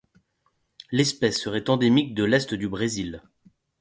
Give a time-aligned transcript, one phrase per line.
[0.91, 3.21] L'espèce serait endémique de l'est du Brésil.